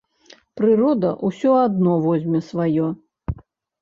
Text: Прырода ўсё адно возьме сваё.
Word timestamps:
Прырода 0.61 1.11
ўсё 1.29 1.51
адно 1.67 1.93
возьме 2.07 2.39
сваё. 2.49 2.87